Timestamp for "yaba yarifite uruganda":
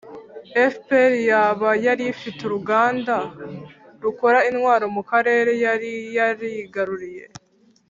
1.29-3.15